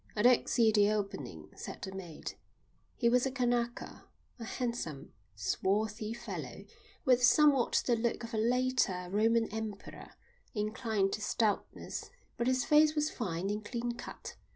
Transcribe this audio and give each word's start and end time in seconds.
"I 0.15 0.23
don't 0.23 0.49
see 0.49 0.71
the 0.71 0.89
opening," 0.89 1.51
said 1.55 1.83
the 1.83 1.91
mate. 1.91 2.35
He 2.97 3.07
was 3.07 3.27
a 3.27 3.31
Kanaka, 3.31 4.05
a 4.39 4.45
handsome, 4.45 5.13
swarthy 5.35 6.11
fellow, 6.11 6.65
with 7.05 7.23
somewhat 7.23 7.83
the 7.85 7.95
look 7.95 8.23
of 8.23 8.33
a 8.33 8.39
later 8.39 9.09
Roman 9.11 9.45
emperor, 9.51 10.13
inclined 10.55 11.13
to 11.13 11.21
stoutness; 11.21 12.09
but 12.35 12.47
his 12.47 12.65
face 12.65 12.95
was 12.95 13.11
fine 13.11 13.51
and 13.51 13.63
clean 13.63 13.91
cut. 13.91 14.35